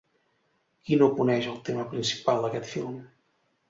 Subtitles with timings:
[0.87, 3.03] Qui no coneix el tema principal d’aquest film?